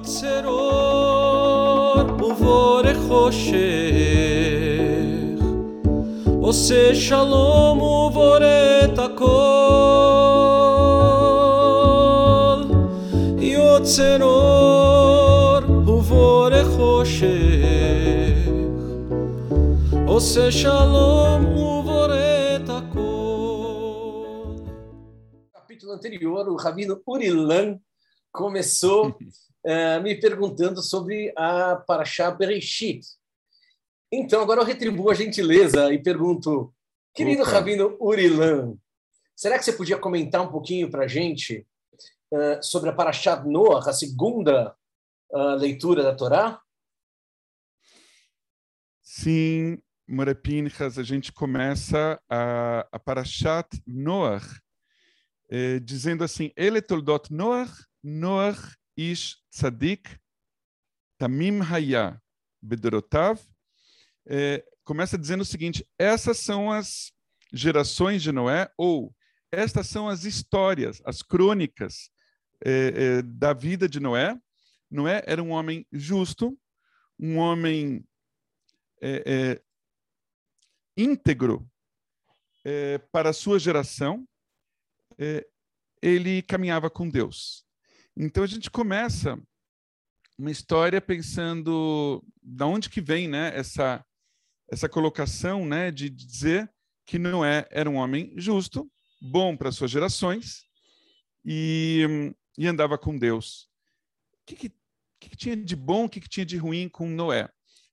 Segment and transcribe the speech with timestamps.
[0.00, 3.56] יוצר אור ובורא חושך
[6.40, 8.38] עושה שלום ובורא
[8.84, 9.26] את הכל
[13.38, 17.26] יוצר אור ובורא חושך
[20.06, 22.14] עושה שלום ובורא
[22.56, 23.16] את הכל
[25.76, 27.78] capítulo anterior, o Rabino Urilan
[28.32, 29.14] começou
[29.71, 33.07] eh, me perguntando sobre a Parashá Bereshit.
[34.11, 36.73] Então, agora eu retribuo a gentileza e pergunto,
[37.13, 37.51] querido Opa.
[37.51, 38.75] Rabino Urilan,
[39.33, 41.65] será que você podia comentar um pouquinho para a gente
[42.33, 44.75] eh, sobre a Parashá Noah, a segunda
[45.33, 46.61] ah, leitura da Torá?
[49.01, 54.59] Sim, More Pinchas, a gente começa a, a Parashat Noach,
[55.49, 57.71] eh, dizendo assim, Ele toldot Noach,
[58.03, 60.19] Noach ish tzadik,
[61.17, 62.21] tamim haya,
[62.61, 63.39] bedorotav.
[64.27, 67.11] Eh, começa dizendo o seguinte, essas são as
[67.53, 69.15] gerações de Noé, ou
[69.51, 72.09] estas são as histórias, as crônicas
[72.65, 74.39] eh, eh, da vida de Noé.
[74.89, 76.57] Noé era um homem justo,
[77.19, 78.05] um homem
[79.01, 79.61] é, é,
[80.95, 81.69] íntegro
[82.63, 84.27] é, para a sua geração,
[85.17, 85.47] é,
[86.01, 87.65] ele caminhava com Deus.
[88.15, 89.39] Então a gente começa
[90.37, 94.03] uma história pensando da onde que vem, né, essa
[94.71, 96.71] essa colocação, né, de dizer
[97.05, 98.89] que Noé era um homem justo,
[99.21, 100.63] bom para suas gerações
[101.45, 103.69] e, e andava com Deus.
[104.33, 104.75] O que, que,
[105.19, 107.49] que tinha de bom, o que, que tinha de ruim com Noé?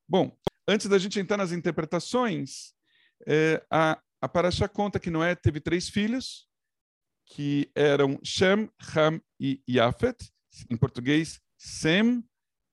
[0.09, 0.35] Bom,
[0.69, 2.73] antes da gente entrar nas interpretações,
[3.27, 6.48] é, a, a Parashá conta que Noé teve três filhos,
[7.29, 10.17] que eram Shem, Ham e Yafet,
[10.71, 12.25] em português, Sem,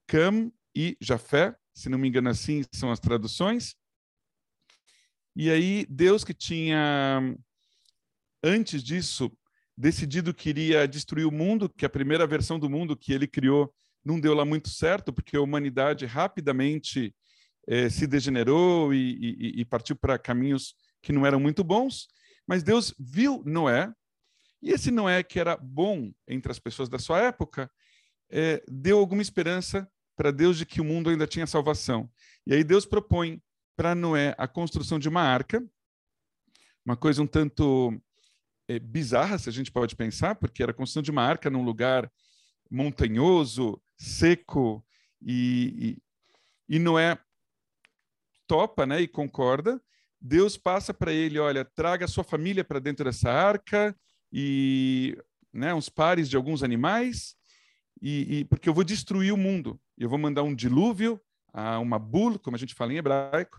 [0.08, 3.76] Cam e Jafé, se não me engano assim são as traduções.
[5.36, 7.36] E aí Deus que tinha,
[8.44, 9.32] antes disso,
[9.78, 13.74] decidido que iria destruir o mundo, que a primeira versão do mundo que ele criou
[14.04, 17.14] não deu lá muito certo, porque a humanidade rapidamente
[17.68, 19.16] eh, se degenerou e,
[19.58, 22.08] e- e partiu para caminhos que não eram muito bons.
[22.48, 23.92] Mas Deus viu Noé,
[24.66, 27.72] e esse Noé, que era bom entre as pessoas da sua época,
[28.32, 32.10] eh, deu alguma esperança para Deus de que o mundo ainda tinha salvação.
[32.48, 33.40] E aí Deus propõe
[33.76, 35.64] para Noé a construção de uma arca,
[36.84, 37.94] uma coisa um tanto
[38.68, 41.64] eh, bizarra, se a gente pode pensar, porque era a construção de uma arca num
[41.64, 42.12] lugar
[42.68, 44.84] montanhoso, seco,
[45.22, 46.00] e,
[46.70, 47.20] e, e Noé
[48.48, 49.80] topa né, e concorda.
[50.20, 53.96] Deus passa para ele, olha, traga a sua família para dentro dessa arca
[54.38, 55.18] e
[55.54, 57.38] né, uns pares de alguns animais,
[58.02, 59.80] e, e- porque eu vou destruir o mundo.
[59.98, 61.22] Eu vou mandar um dilúvio,
[61.82, 63.58] uma bul, como a gente fala em hebraico,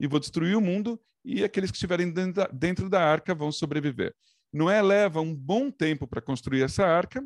[0.00, 3.52] e vou destruir o mundo, e aqueles que estiverem dentro da, dentro da arca vão
[3.52, 4.12] sobreviver.
[4.52, 7.24] Noé leva um bom tempo para construir essa arca,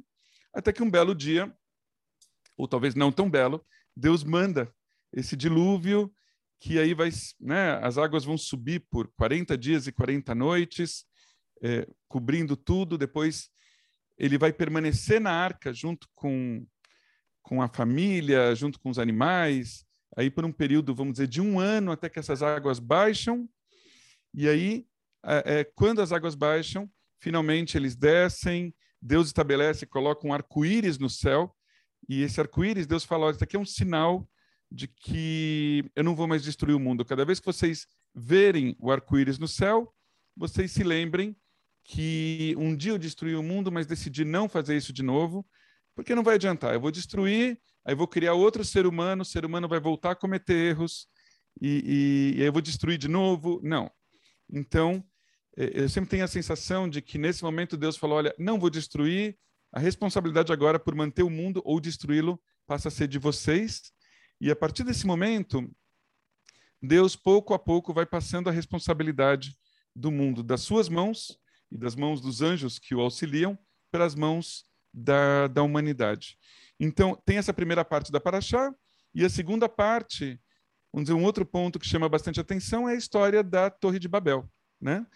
[0.52, 1.50] até que um belo dia,
[2.58, 3.64] ou talvez não tão belo,
[3.96, 4.70] Deus manda
[5.14, 6.14] esse dilúvio,
[6.60, 7.08] que aí vai,
[7.40, 11.06] né, as águas vão subir por 40 dias e 40 noites,
[11.62, 13.48] eh, cobrindo tudo, depois
[14.18, 16.66] ele vai permanecer na arca junto com,
[17.42, 19.84] com a família, junto com os animais,
[20.16, 23.48] aí por um período, vamos dizer, de um ano até que essas águas baixam,
[24.34, 24.86] e aí,
[25.24, 26.90] é, é, quando as águas baixam,
[27.20, 31.54] finalmente eles descem, Deus estabelece, coloca um arco-íris no céu,
[32.08, 34.28] e esse arco-íris, Deus fala, olha, isso aqui é um sinal
[34.70, 37.04] de que eu não vou mais destruir o mundo.
[37.04, 39.94] Cada vez que vocês verem o arco-íris no céu,
[40.36, 41.36] vocês se lembrem
[41.84, 45.46] que um dia eu destruí o mundo, mas decidi não fazer isso de novo,
[45.94, 46.74] porque não vai adiantar.
[46.74, 50.16] Eu vou destruir, aí vou criar outro ser humano, o ser humano vai voltar a
[50.16, 51.08] cometer erros,
[51.60, 53.60] e, e, e aí eu vou destruir de novo.
[53.62, 53.90] Não.
[54.50, 55.04] Então,
[55.56, 58.70] eh, eu sempre tenho a sensação de que nesse momento Deus falou: olha, não vou
[58.70, 59.36] destruir,
[59.72, 63.92] a responsabilidade agora por manter o mundo ou destruí-lo passa a ser de vocês.
[64.40, 65.70] E a partir desse momento,
[66.80, 69.56] Deus pouco a pouco vai passando a responsabilidade
[69.94, 71.38] do mundo das suas mãos
[71.72, 73.58] e das mãos dos anjos que o auxiliam
[73.90, 76.36] para as mãos da, da humanidade.
[76.78, 78.74] Então, tem essa primeira parte da Paraxá,
[79.14, 80.38] e a segunda parte,
[80.92, 84.08] vamos dizer, um outro ponto que chama bastante atenção é a história da Torre de
[84.08, 85.06] Babel, né?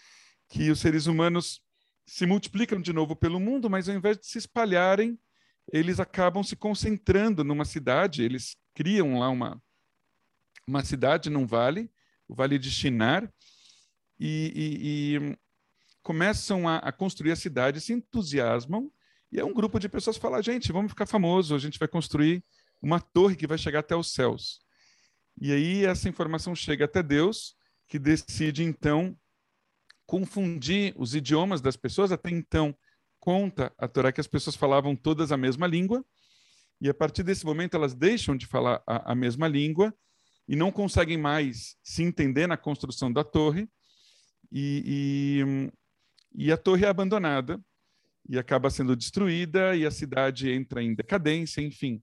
[0.49, 1.61] que os seres humanos
[2.07, 5.19] se multiplicam de novo pelo mundo, mas ao invés de se espalharem,
[5.73, 9.61] eles acabam se concentrando numa cidade, eles criam lá uma,
[10.67, 11.91] uma cidade num vale,
[12.29, 13.31] o Vale de Shinar,
[14.19, 15.39] e, e- e
[16.07, 18.93] começam a, a construir a cidade, se entusiasmam,
[19.33, 21.89] e é um grupo de pessoas que fala, gente, vamos ficar famoso, a gente vai
[21.89, 22.45] construir
[22.81, 24.61] uma torre que vai chegar até os céus.
[25.37, 27.57] E aí essa informação chega até Deus,
[27.89, 29.19] que decide então
[30.07, 32.13] confundir os idiomas das pessoas.
[32.13, 32.73] Até então,
[33.19, 36.05] conta a Torá que as pessoas falavam todas a mesma língua,
[36.81, 39.93] e a partir desse momento elas deixam de falar a, a mesma língua
[40.47, 43.69] e não conseguem mais se entender na construção da torre,
[44.53, 45.69] e,
[46.37, 47.61] e, a torre é abandonada
[48.29, 52.03] e acaba sendo destruída, e a cidade entra em decadência, enfim.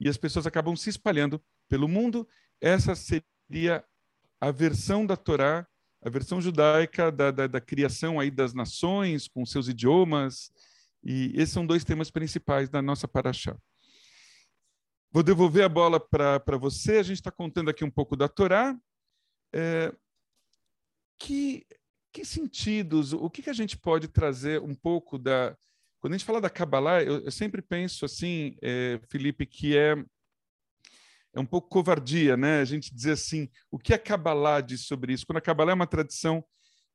[0.00, 2.28] E as pessoas acabam se espalhando pelo mundo.
[2.60, 3.84] Essa seria
[4.40, 5.66] a versão da Torá,
[6.02, 10.52] a versão judaica da, da, da criação aí das nações, com seus idiomas.
[11.02, 13.56] E esses são dois temas principais da nossa paraxá.
[15.10, 16.98] Vou devolver a bola para você.
[16.98, 18.76] A gente está contando aqui um pouco da Torá.
[19.52, 19.94] É,
[21.18, 21.64] que,
[22.14, 25.56] que sentidos, o que, que a gente pode trazer um pouco da.
[25.98, 29.96] Quando a gente fala da Kabbalah, eu, eu sempre penso assim, é, Felipe, que é,
[31.34, 32.60] é um pouco covardia, né?
[32.60, 35.26] A gente dizer assim, o que a Kabbalah diz sobre isso?
[35.26, 36.44] Quando a Kabbalah é uma tradição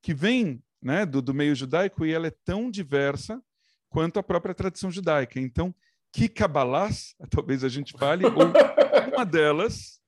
[0.02, 3.44] que vem né, do, do meio judaico e ela é tão diversa
[3.90, 5.38] quanto a própria tradição judaica.
[5.38, 5.76] Então,
[6.14, 10.00] que cabalás, talvez a gente fale, ou uma delas,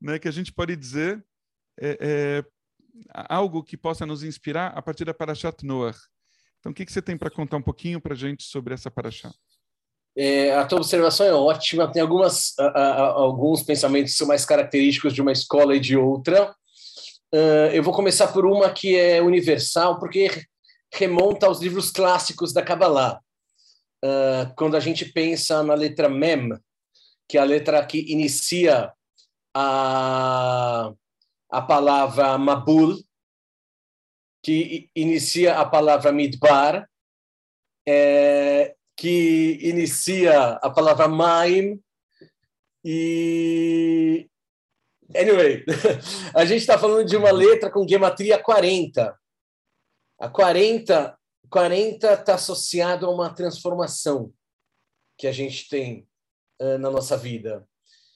[0.00, 1.24] né, que a gente pode dizer
[1.78, 2.44] é, é,
[3.12, 5.98] algo que possa nos inspirar a partir da Parashat Noach.
[6.58, 8.90] Então, o que, que você tem para contar um pouquinho para a gente sobre essa
[8.90, 9.34] Parashat?
[10.16, 11.90] É, a tua observação é ótima.
[11.90, 15.96] Tem algumas, a, a, alguns pensamentos que são mais característicos de uma escola e de
[15.96, 16.54] outra.
[17.34, 20.30] Uh, eu vou começar por uma que é universal, porque
[20.92, 23.20] remonta aos livros clássicos da Kabbalah
[24.04, 26.50] uh, quando a gente pensa na letra Mem,
[27.28, 28.92] que é a letra que inicia
[29.54, 30.92] a,
[31.56, 33.02] a palavra Mabul,
[34.42, 36.86] que inicia a palavra Midbar,
[37.88, 41.82] é, que inicia a palavra Maim,
[42.84, 44.28] e.
[45.16, 45.64] Anyway,
[46.36, 49.18] a gente está falando de uma letra com gematria 40.
[50.18, 51.18] A 40
[51.48, 54.30] 40 está associado a uma transformação
[55.16, 56.06] que a gente tem
[56.60, 57.66] uh, na nossa vida.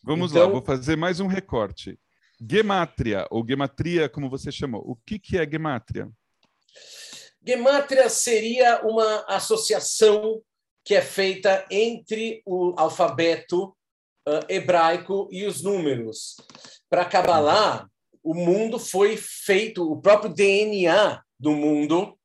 [0.05, 1.99] Vamos então, lá, vou fazer mais um recorte.
[2.41, 4.83] Gemátria, ou gematria, como você chamou.
[4.87, 6.09] O que, que é gemátria?
[7.47, 10.43] Gemátria seria uma associação
[10.85, 13.77] que é feita entre o alfabeto
[14.27, 16.37] uh, hebraico e os números.
[16.89, 17.89] Para Kabbalah,
[18.23, 22.19] o mundo foi feito, o próprio DNA do mundo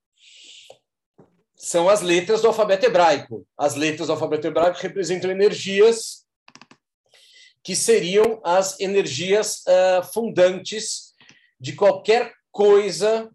[1.56, 3.45] são as letras do alfabeto hebraico.
[3.57, 6.25] As letras do alfabeto hebraico representam energias
[7.65, 11.15] que seriam as energias uh, fundantes
[11.59, 13.27] de qualquer coisa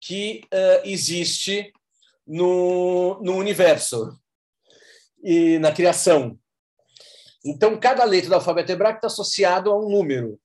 [0.00, 1.72] que uh, existe
[2.26, 4.18] no, no universo
[5.22, 6.36] e na criação.
[7.44, 10.40] Então, cada letra do alfabeto hebraico está associado a um número.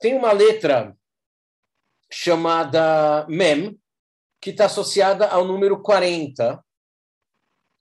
[0.00, 0.94] Tem uma letra
[2.12, 3.80] chamada Mem,
[4.38, 6.62] que está associada ao número 40.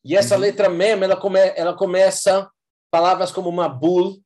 [0.06, 0.42] E essa uhum.
[0.42, 2.50] letra Mem, ela, come, ela começa
[2.92, 4.22] palavras como Mabul,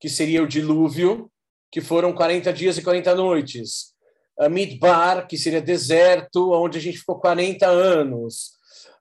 [0.00, 1.30] que seria o dilúvio,
[1.70, 3.94] que foram 40 dias e 40 noites.
[4.38, 8.52] Uh, Midbar, que seria deserto, onde a gente ficou 40 anos.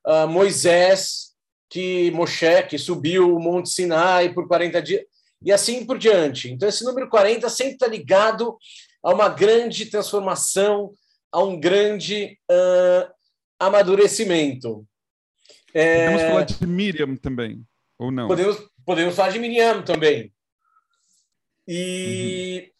[0.05, 1.33] Uh, Moisés,
[1.69, 5.03] que Moshe, que subiu o Monte Sinai por 40 dias.
[5.41, 6.51] E assim por diante.
[6.51, 8.57] Então, esse número 40 sempre está ligado
[9.03, 10.93] a uma grande transformação,
[11.31, 13.13] a um grande uh,
[13.59, 14.85] amadurecimento.
[15.73, 16.05] É...
[16.05, 17.61] Podemos falar de Miriam também,
[17.99, 18.27] ou não?
[18.27, 20.31] Podemos, podemos falar de Miriam também.
[21.67, 22.63] E.
[22.63, 22.75] Uhum.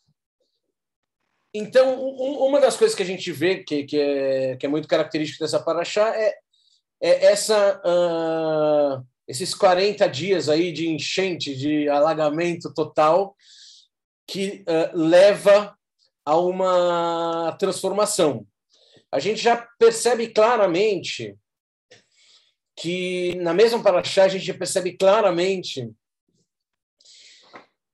[1.58, 4.90] Então, um, uma das coisas que a gente vê que, que, é, que é muito
[4.90, 6.36] característico dessa paraxá é,
[7.02, 13.38] é essa, uh, esses 40 dias aí de enchente, de alagamento total,
[14.28, 15.78] que uh, leva
[16.26, 18.46] a uma transformação.
[19.10, 21.38] A gente já percebe claramente
[22.76, 25.90] que, na mesma paraxá, a gente percebe claramente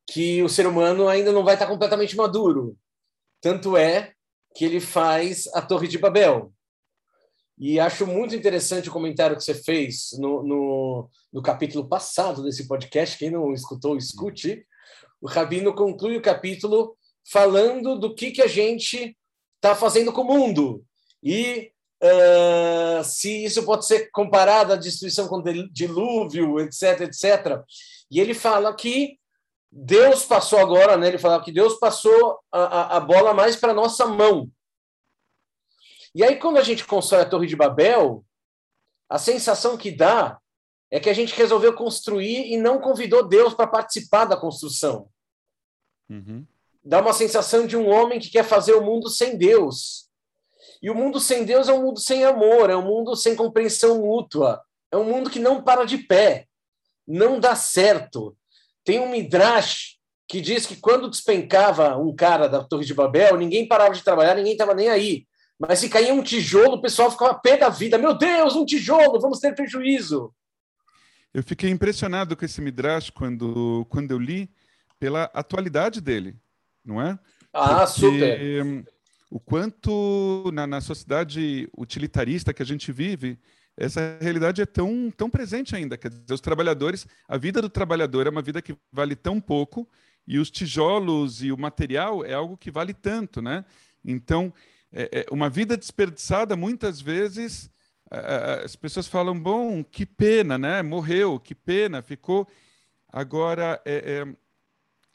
[0.07, 2.77] que o ser humano ainda não vai estar completamente maduro.
[3.39, 4.13] Tanto é
[4.55, 6.53] que ele faz a Torre de Babel.
[7.57, 12.67] E acho muito interessante o comentário que você fez no, no, no capítulo passado desse
[12.67, 13.17] podcast.
[13.17, 14.65] Quem não escutou, escute.
[15.21, 16.97] O Rabino conclui o capítulo
[17.29, 19.15] falando do que, que a gente
[19.57, 20.83] está fazendo com o mundo
[21.23, 21.71] e
[22.01, 25.41] uh, se isso pode ser comparado à destruição com
[25.71, 27.61] dilúvio, etc, etc.
[28.09, 29.19] E ele fala que
[29.71, 31.07] Deus passou agora, né?
[31.07, 34.51] Ele fala que Deus passou a, a bola mais para nossa mão.
[36.13, 38.25] E aí, quando a gente constrói a Torre de Babel,
[39.09, 40.37] a sensação que dá
[40.89, 45.09] é que a gente resolveu construir e não convidou Deus para participar da construção.
[46.09, 46.45] Uhum.
[46.83, 50.10] Dá uma sensação de um homem que quer fazer o mundo sem Deus.
[50.81, 54.01] E o mundo sem Deus é um mundo sem amor, é um mundo sem compreensão
[54.01, 54.61] mútua,
[54.91, 56.47] é um mundo que não para de pé,
[57.07, 58.35] não dá certo.
[58.83, 59.97] Tem um Midrash
[60.27, 64.33] que diz que quando despencava um cara da Torre de Babel, ninguém parava de trabalhar,
[64.33, 65.27] ninguém estava nem aí.
[65.59, 67.97] Mas se caía um tijolo, o pessoal ficava pé da vida.
[67.97, 70.33] Meu Deus, um tijolo, vamos ter prejuízo.
[71.33, 74.49] Eu fiquei impressionado com esse Midrash quando, quando eu li
[74.99, 76.35] pela atualidade dele,
[76.83, 77.19] não é?
[77.53, 78.85] Ah, Porque, super.
[79.31, 83.39] O quanto na, na sociedade utilitarista que a gente vive,
[83.77, 85.97] essa realidade é tão, tão presente ainda.
[85.97, 89.87] Quer dizer, os trabalhadores, a vida do trabalhador é uma vida que vale tão pouco
[90.27, 93.63] e os tijolos e o material é algo que vale tanto, né?
[94.03, 94.53] Então,
[94.91, 97.71] é, é uma vida desperdiçada, muitas vezes,
[98.63, 100.81] as pessoas falam, bom, que pena, né?
[100.81, 102.45] Morreu, que pena, ficou.
[103.07, 104.35] Agora, é, é,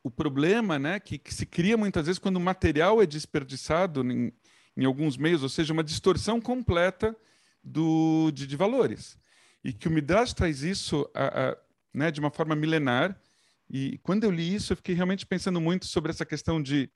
[0.06, 4.32] o problema né, que, que, se cria muitas vezes quando o material é desperdiçado em,
[4.76, 7.16] em alguns meios, ou seja, uma distorção completa
[7.60, 9.18] do, de, de valores.
[9.64, 11.56] E que o Midrash traz isso a, a,
[11.92, 13.20] né, de uma forma milenar.
[13.68, 16.88] E quando eu li isso, eu fiquei realmente pensando muito sobre essa questão de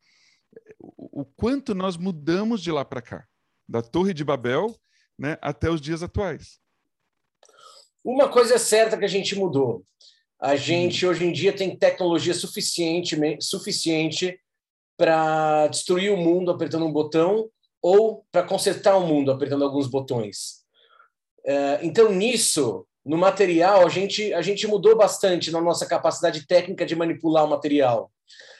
[0.78, 3.26] o, o quanto nós mudamos de lá para cá,
[3.68, 4.72] da Torre de Babel
[5.18, 6.60] né, até os dias atuais.
[8.04, 9.84] Uma coisa é certa que a gente mudou.
[10.40, 14.40] A gente hoje em dia tem tecnologia suficiente, suficiente
[14.96, 17.48] para destruir o mundo apertando um botão
[17.82, 20.60] ou para consertar o mundo apertando alguns botões.
[21.44, 26.86] É, então, nisso, no material, a gente, a gente mudou bastante na nossa capacidade técnica
[26.86, 28.10] de manipular o material.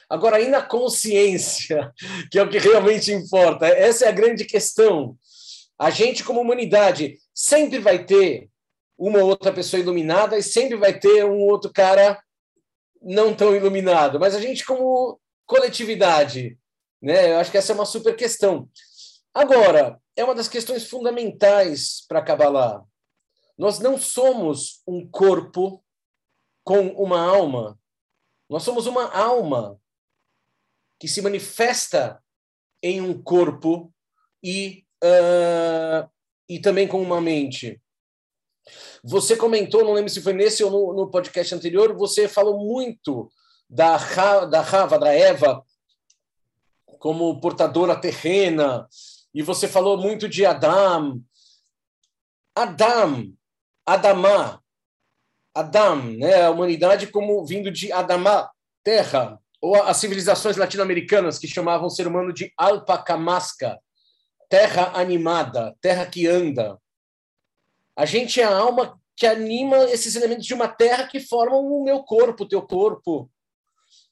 [0.09, 1.91] Agora, aí na consciência,
[2.31, 5.15] que é o que realmente importa, essa é a grande questão.
[5.79, 8.49] A gente, como humanidade, sempre vai ter
[9.01, 12.21] uma ou outra pessoa iluminada e sempre vai ter um outro cara
[13.01, 14.19] não tão iluminado.
[14.19, 16.55] Mas a gente, como coletividade,
[17.01, 17.31] né?
[17.31, 18.69] Eu acho que essa é uma super questão.
[19.33, 22.85] Agora, é uma das questões fundamentais para Kabbalah.
[23.57, 25.83] Nós não somos um corpo
[26.63, 27.79] com uma alma.
[28.47, 29.79] Nós somos uma alma
[30.99, 32.23] que se manifesta
[32.83, 33.91] em um corpo
[34.43, 36.07] e, uh,
[36.47, 37.81] e também com uma mente.
[39.03, 43.31] Você comentou, não lembro se foi nesse ou no, no podcast anterior, você falou muito
[43.69, 43.97] da,
[44.45, 45.63] da Rava, da Eva,
[46.99, 48.87] como portadora terrena,
[49.33, 51.19] e você falou muito de Adam.
[52.55, 53.33] Adam,
[53.85, 54.61] Adamá,
[55.55, 56.43] Adam, né?
[56.43, 58.51] a humanidade como vindo de Adamá,
[58.83, 63.79] terra, ou as civilizações latino-americanas que chamavam o ser humano de alpacamasca,
[64.49, 66.77] terra animada, terra que anda.
[67.95, 71.83] A gente é a alma que anima esses elementos de uma terra que formam o
[71.83, 73.29] meu corpo, o teu corpo.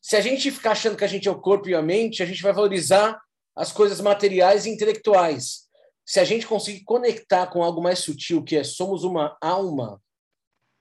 [0.01, 2.25] Se a gente ficar achando que a gente é o corpo e a mente, a
[2.25, 3.19] gente vai valorizar
[3.55, 5.67] as coisas materiais e intelectuais.
[6.05, 10.01] Se a gente conseguir conectar com algo mais sutil, que é somos uma alma,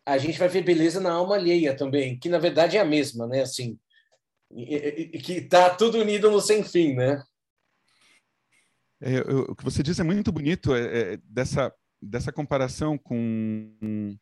[0.06, 3.26] a gente vai ver beleza na alma alheia também, que na verdade é a mesma,
[3.26, 3.42] né?
[3.42, 3.78] Assim,
[5.22, 7.22] que está tudo unido no sem fim, né?
[9.00, 14.16] É, eu, o que você diz é muito bonito é, é, dessa dessa comparação com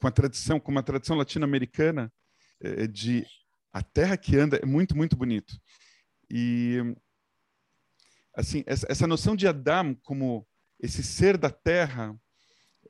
[0.00, 2.12] com a tradição, com uma tradição latino-americana
[2.60, 3.26] é, de
[3.72, 5.54] a terra que anda é muito muito bonito.
[6.30, 6.78] E
[8.34, 10.46] assim essa, noção de Adam como
[10.80, 12.14] esse ser da terra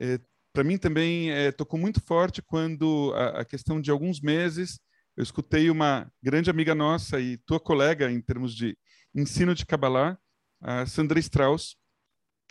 [0.00, 0.20] é,
[0.52, 4.80] para mim também é, tocou muito forte quando a, a questão de alguns meses
[5.16, 8.78] eu escutei uma grande amiga nossa e tua colega em termos de
[9.12, 10.16] ensino de Kabbalah,
[10.60, 11.76] a Sandra Strauss,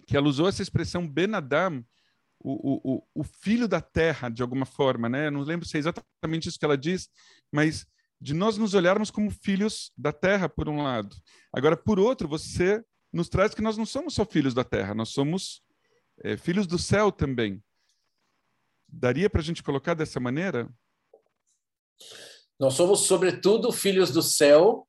[0.07, 1.85] que ela usou essa expressão Ben Adam,
[2.39, 5.27] o, o, o filho da terra, de alguma forma, né?
[5.27, 7.09] Eu não lembro se é exatamente isso que ela diz,
[7.51, 7.85] mas
[8.19, 11.15] de nós nos olharmos como filhos da terra, por um lado.
[11.53, 15.09] Agora, por outro, você nos traz que nós não somos só filhos da terra, nós
[15.09, 15.61] somos
[16.23, 17.61] é, filhos do céu também.
[18.87, 20.69] Daria para a gente colocar dessa maneira?
[22.57, 24.87] Nós somos, sobretudo, filhos do céu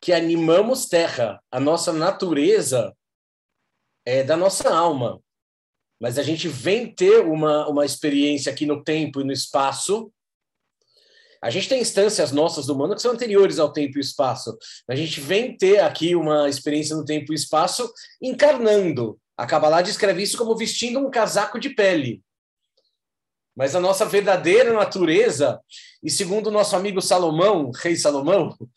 [0.00, 1.42] que animamos terra.
[1.50, 2.96] A nossa natureza
[4.04, 5.20] é da nossa alma.
[6.00, 10.12] Mas a gente vem ter uma, uma experiência aqui no tempo e no espaço.
[11.40, 14.56] A gente tem instâncias nossas do mundo que são anteriores ao tempo e espaço.
[14.88, 19.18] A gente vem ter aqui uma experiência no tempo e espaço encarnando.
[19.36, 22.22] A Kabbalah descreve isso como vestindo um casaco de pele.
[23.54, 25.60] Mas a nossa verdadeira natureza,
[26.02, 28.68] e segundo o nosso amigo Salomão, rei Salomão, uhum.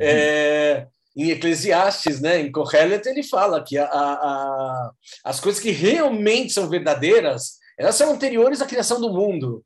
[0.00, 4.90] é, em Eclesiastes, né, em Kohelet, ele fala que a, a,
[5.24, 9.64] as coisas que realmente são verdadeiras, elas são anteriores à criação do mundo.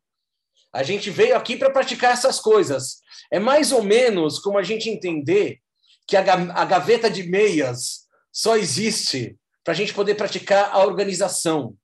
[0.73, 2.99] A gente veio aqui para praticar essas coisas.
[3.31, 5.61] É mais ou menos como a gente entender
[6.07, 11.75] que a, a gaveta de meias só existe para a gente poder praticar a organização.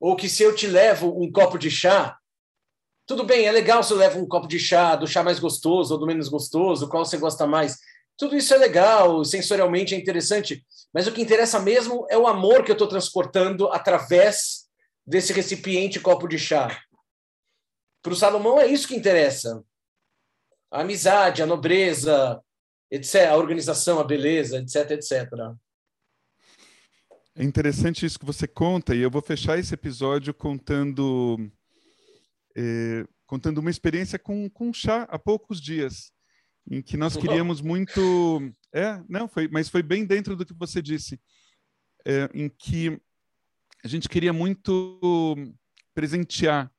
[0.00, 2.18] Ou que se eu te levo um copo de chá,
[3.06, 5.94] tudo bem, é legal se eu levo um copo de chá, do chá mais gostoso
[5.94, 7.78] ou do menos gostoso, qual você gosta mais.
[8.18, 12.64] Tudo isso é legal, sensorialmente é interessante, mas o que interessa mesmo é o amor
[12.64, 14.68] que eu estou transportando através
[15.06, 16.82] desse recipiente copo de chá.
[18.02, 19.64] Para o Salomão é isso que interessa.
[20.70, 22.42] A amizade, a nobreza,
[22.90, 25.30] etc., a organização, a beleza, etc, etc.
[27.36, 31.50] É interessante isso que você conta, e eu vou fechar esse episódio contando
[32.56, 36.10] eh, contando uma experiência com, com chá há poucos dias,
[36.70, 38.52] em que nós queríamos muito.
[38.72, 41.20] É, não, foi, mas foi bem dentro do que você disse,
[42.04, 43.00] é, em que
[43.84, 45.34] a gente queria muito
[45.94, 46.70] presentear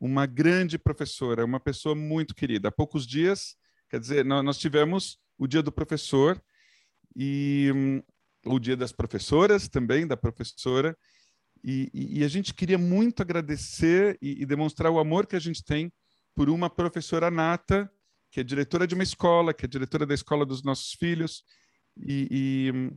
[0.00, 2.68] uma grande professora, uma pessoa muito querida.
[2.68, 3.56] Há poucos dias,
[3.88, 6.42] quer dizer, nós tivemos o dia do professor
[7.14, 8.02] e um,
[8.44, 10.96] o dia das professoras também, da professora,
[11.64, 15.62] e, e, a gente queria muito agradecer e, e, demonstrar o amor que a gente
[15.62, 15.92] tem
[16.34, 17.88] por uma professora nata,
[18.32, 21.44] que é diretora de uma escola, que é diretora da escola dos nossos filhos,
[21.96, 22.90] e,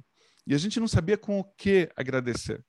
[0.48, 2.63] e a gente não sabia com o que agradecer.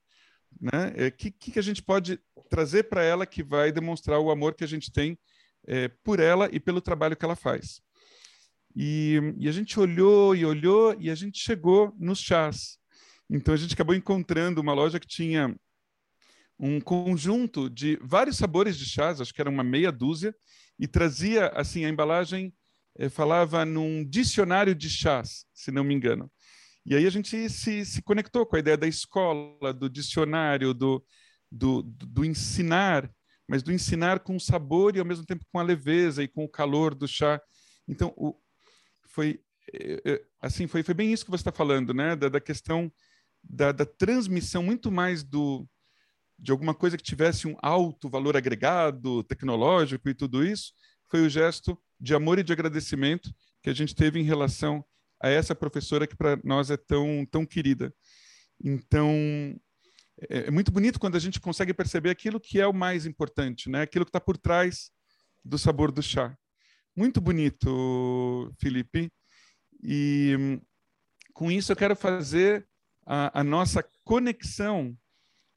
[0.60, 0.92] Né?
[0.96, 2.18] O é, que, que a gente pode
[2.50, 5.16] trazer para ela que vai demonstrar o amor que a gente tem
[5.64, 7.80] é, por ela e pelo trabalho que ela faz?
[8.74, 12.78] E, e a gente olhou e olhou e a gente chegou nos chás.
[13.30, 15.54] Então a gente acabou encontrando uma loja que tinha
[16.58, 20.34] um conjunto de vários sabores de chás, acho que era uma meia dúzia,
[20.78, 22.52] e trazia, assim, a embalagem
[22.98, 26.30] eh, falava num dicionário de chás, se não me engano.
[26.84, 31.04] E aí a gente se, se conectou com a ideia da escola, do dicionário, do,
[31.50, 33.10] do, do ensinar,
[33.48, 36.48] mas do ensinar com sabor e ao mesmo tempo com a leveza e com o
[36.48, 37.40] calor do chá.
[37.88, 38.36] Então, o,
[39.08, 39.40] foi
[39.72, 42.14] eh, eh, assim foi, foi bem isso que você está falando, né?
[42.14, 42.92] Da, da questão
[43.42, 45.66] da, da transmissão muito mais do
[46.38, 50.72] de alguma coisa que tivesse um alto valor agregado, tecnológico e tudo isso,
[51.08, 54.84] foi o gesto de amor e de agradecimento que a gente teve em relação
[55.20, 57.94] a essa professora que para nós é tão, tão querida.
[58.62, 59.10] Então,
[60.30, 63.68] é, é, muito bonito quando a gente consegue perceber aquilo que é o mais importante,
[63.68, 63.82] né?
[63.82, 64.90] aquilo que está por trás
[65.44, 66.36] do sabor do chá.
[66.94, 69.10] Muito bonito, Felipe.
[69.82, 70.58] E
[71.32, 72.66] com isso eu quero fazer
[73.04, 74.96] a, a nossa conexão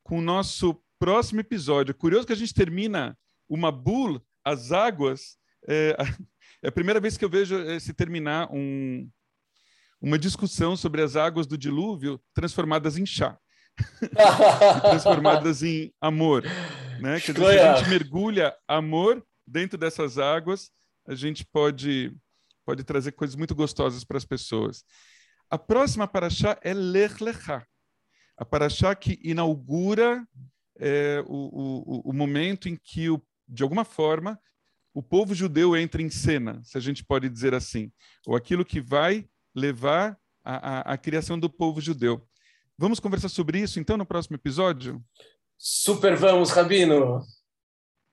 [0.09, 1.93] com o nosso próximo episódio.
[1.93, 3.15] Curioso que a gente termina
[3.47, 5.37] uma bull, as águas.
[5.67, 5.95] É,
[6.63, 9.07] é a primeira vez que eu vejo eh, se terminar um,
[10.01, 13.37] uma discussão sobre as águas do dilúvio transformadas em chá.
[14.81, 16.43] transformadas em amor.
[16.99, 17.19] Né?
[17.19, 20.71] Quer dizer, se a gente mergulha amor dentro dessas águas,
[21.07, 22.11] a gente pode,
[22.65, 24.83] pode trazer coisas muito gostosas para as pessoas.
[25.51, 27.63] A próxima paraxá é Lech Lechá
[28.39, 30.25] a Paraxá que inaugura
[30.79, 34.39] é, o, o, o, momento em que, o, de alguma forma,
[34.93, 37.91] o povo judeu entra em cena, se a gente pode dizer assim,
[38.25, 42.25] ou aquilo que vai levar à criação do povo judeu.
[42.77, 45.03] Vamos conversar sobre isso, então, no próximo episódio?
[45.57, 47.21] Super vamos, Rabino!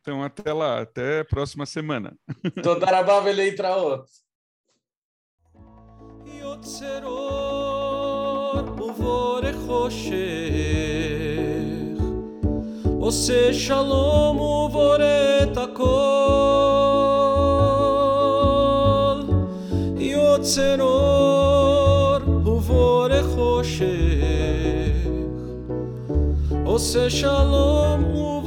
[0.00, 2.18] Então, até lá, até a próxima semana.
[2.64, 4.06] Toda rabá outro.
[9.67, 10.11] חושך
[12.99, 14.97] עושה שלום ובורא
[15.43, 15.83] את הכל
[19.97, 23.85] יוצר אור ובורא חושך
[26.65, 28.44] עושה שלום ובורא